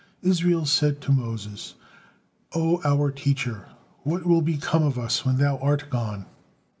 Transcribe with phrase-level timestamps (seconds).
[0.33, 1.75] '"Israel said to Moses:
[2.55, 3.67] "O our teacher,
[4.01, 6.25] what will become of us when thou art gone?"